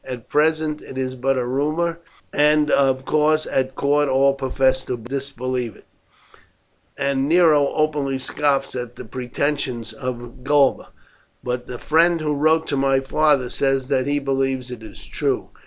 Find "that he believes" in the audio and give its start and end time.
13.89-14.71